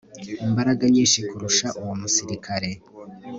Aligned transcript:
imbaraga 0.45 0.83
nyinshi 0.93 1.19
kurusha 1.29 1.67
uwo 1.81 1.93
musirikare 2.01 2.69